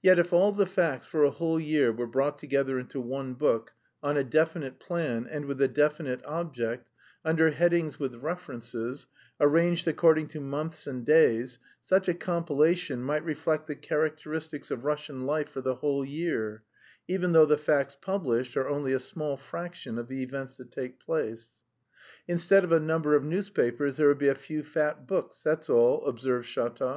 Yet 0.00 0.18
if 0.18 0.32
all 0.32 0.52
the 0.52 0.64
facts 0.64 1.04
for 1.04 1.22
a 1.22 1.28
whole 1.30 1.60
year 1.60 1.92
were 1.92 2.06
brought 2.06 2.38
together 2.38 2.78
into 2.78 2.98
one 2.98 3.34
book, 3.34 3.74
on 4.02 4.16
a 4.16 4.24
definite 4.24 4.80
plan, 4.80 5.26
and 5.30 5.44
with 5.44 5.60
a 5.60 5.68
definite 5.68 6.24
object, 6.24 6.88
under 7.26 7.50
headings 7.50 8.00
with 8.00 8.14
references, 8.14 9.06
arranged 9.38 9.86
according 9.86 10.28
to 10.28 10.40
months 10.40 10.86
and 10.86 11.04
days, 11.04 11.58
such 11.82 12.08
a 12.08 12.14
compilation 12.14 13.02
might 13.02 13.22
reflect 13.22 13.66
the 13.66 13.76
characteristics 13.76 14.70
of 14.70 14.86
Russian 14.86 15.26
life 15.26 15.50
for 15.50 15.60
the 15.60 15.74
whole 15.74 16.06
year, 16.06 16.62
even 17.06 17.32
though 17.32 17.44
the 17.44 17.58
facts 17.58 17.94
published 18.00 18.56
are 18.56 18.66
only 18.66 18.94
a 18.94 18.98
small 18.98 19.36
fraction 19.36 19.98
of 19.98 20.08
the 20.08 20.22
events 20.22 20.56
that 20.56 20.70
take 20.70 21.00
place. 21.00 21.60
"Instead 22.26 22.64
of 22.64 22.72
a 22.72 22.80
number 22.80 23.14
of 23.14 23.24
newspapers 23.24 23.98
there 23.98 24.08
would 24.08 24.16
be 24.16 24.28
a 24.28 24.34
few 24.34 24.62
fat 24.62 25.06
books, 25.06 25.42
that's 25.42 25.68
all," 25.68 26.02
observed 26.06 26.48
Shatov. 26.48 26.88